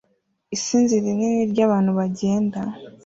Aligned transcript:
Isinzi 0.55 0.93
rinini 1.03 1.41
ry'abantu 1.51 1.91
bagenda 1.99 2.59